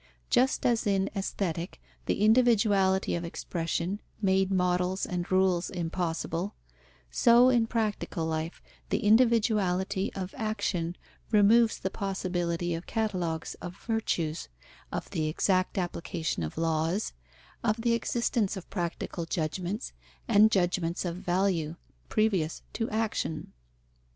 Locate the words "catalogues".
12.87-13.53